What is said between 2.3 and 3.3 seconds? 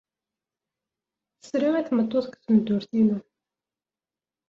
tmeddurt-inu.